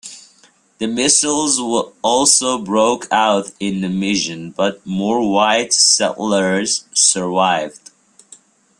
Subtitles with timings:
[0.79, 1.59] The measles
[2.01, 7.91] also broke out in the Mission but more white settlers survived.